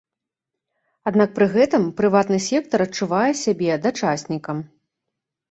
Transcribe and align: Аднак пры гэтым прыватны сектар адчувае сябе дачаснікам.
Аднак 1.11 1.29
пры 1.35 1.47
гэтым 1.55 1.85
прыватны 1.99 2.39
сектар 2.47 2.85
адчувае 2.87 3.29
сябе 3.43 3.79
дачаснікам. 3.87 4.57